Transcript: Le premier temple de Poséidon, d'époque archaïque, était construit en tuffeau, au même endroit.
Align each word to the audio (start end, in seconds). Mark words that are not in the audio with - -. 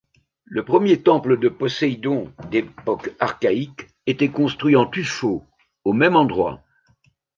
Le 0.45 0.65
premier 0.65 0.99
temple 0.99 1.37
de 1.37 1.47
Poséidon, 1.47 2.33
d'époque 2.49 3.11
archaïque, 3.19 3.85
était 4.07 4.31
construit 4.31 4.75
en 4.75 4.87
tuffeau, 4.87 5.45
au 5.83 5.93
même 5.93 6.15
endroit. 6.15 6.59